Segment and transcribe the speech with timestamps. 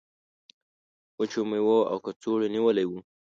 [1.19, 2.91] وچو میوو او کڅوړو نیولی و.